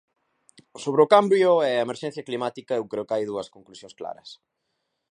[0.83, 4.29] Sobre o cambio e a emerxencia climática eu creo que hai dúas conclusións claras.